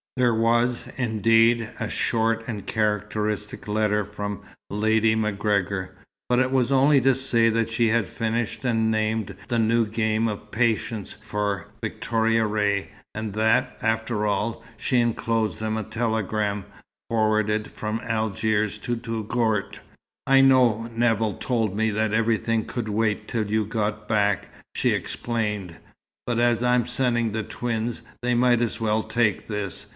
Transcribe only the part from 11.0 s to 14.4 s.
for Victoria Ray, and that, after